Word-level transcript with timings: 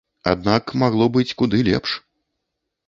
Аднак 0.31 0.73
магло 0.83 1.05
быць 1.19 1.29
куды 1.43 1.63
лепш. 1.69 1.95